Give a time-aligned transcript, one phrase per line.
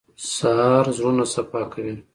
[0.35, 1.95] سهار د زړونو صفا کوي.